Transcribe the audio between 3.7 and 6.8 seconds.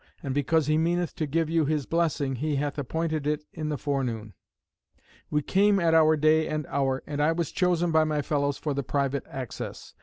forenoon." We came at our day and